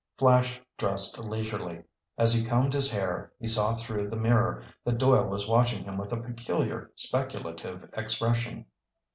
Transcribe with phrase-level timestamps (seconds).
[0.17, 1.83] Flash dressed leisurely.
[2.17, 5.95] As he combed his hair, he saw through the mirror that Doyle was watching him
[5.99, 8.65] with a peculiar, speculative expression.